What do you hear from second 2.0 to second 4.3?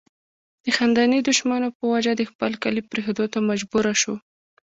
د خپل کلي پريښودو ته مجبوره شو